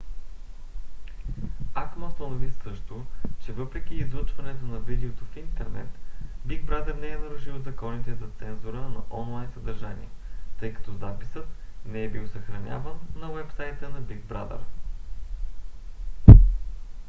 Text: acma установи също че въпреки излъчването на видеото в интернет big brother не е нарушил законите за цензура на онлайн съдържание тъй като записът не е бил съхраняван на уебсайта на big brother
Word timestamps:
acma 1.73 2.07
установи 2.07 2.51
също 2.51 3.05
че 3.45 3.51
въпреки 3.53 3.95
излъчването 3.95 4.65
на 4.65 4.79
видеото 4.79 5.25
в 5.25 5.35
интернет 5.35 5.87
big 6.47 6.63
brother 6.65 6.99
не 6.99 7.07
е 7.07 7.17
нарушил 7.17 7.59
законите 7.59 8.13
за 8.13 8.27
цензура 8.39 8.81
на 8.81 9.01
онлайн 9.11 9.49
съдържание 9.53 10.07
тъй 10.59 10.73
като 10.73 10.91
записът 10.93 11.47
не 11.85 12.03
е 12.03 12.09
бил 12.09 12.27
съхраняван 12.27 12.99
на 13.15 13.31
уебсайта 13.31 13.89
на 13.89 14.01
big 14.01 14.21
brother 14.23 14.59